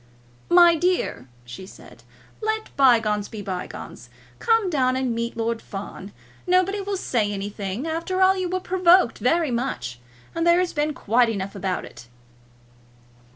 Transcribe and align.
"My 0.49 0.73
dear," 0.73 1.29
she 1.45 1.67
said, 1.67 2.01
"let 2.41 2.75
bygones 2.75 3.29
be 3.29 3.43
bygones. 3.43 4.09
Come 4.39 4.67
down 4.67 4.95
and 4.95 5.13
meet 5.13 5.37
Lord 5.37 5.61
Fawn. 5.61 6.11
Nobody 6.47 6.81
will 6.81 6.97
say 6.97 7.31
anything. 7.31 7.85
After 7.85 8.19
all, 8.19 8.35
you 8.35 8.49
were 8.49 8.59
provoked 8.59 9.19
very 9.19 9.51
much, 9.51 9.99
and 10.33 10.47
there 10.47 10.57
has 10.57 10.73
been 10.73 10.95
quite 10.95 11.29
enough 11.29 11.53
about 11.53 11.85
it." 11.85 12.07